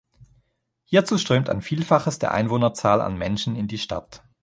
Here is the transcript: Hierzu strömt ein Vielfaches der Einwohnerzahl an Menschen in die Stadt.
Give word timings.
Hierzu 0.85 1.19
strömt 1.19 1.47
ein 1.47 1.61
Vielfaches 1.61 2.17
der 2.17 2.31
Einwohnerzahl 2.31 3.01
an 3.01 3.19
Menschen 3.19 3.55
in 3.55 3.67
die 3.67 3.77
Stadt. 3.77 4.23